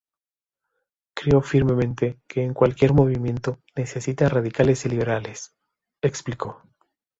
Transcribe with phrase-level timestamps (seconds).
[1.13, 5.53] Creo firmemente que cualquier movimiento necesita radicales y liberales",
[6.01, 6.63] explicó.